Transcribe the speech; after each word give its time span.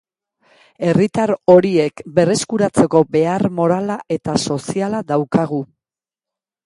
Herritar 0.85 1.33
horiek 1.55 2.01
berreskuratzeko 2.15 3.03
behar 3.17 3.45
morala 3.61 3.99
eta 4.17 4.39
soziala 4.51 5.07
daukagu. 5.13 5.61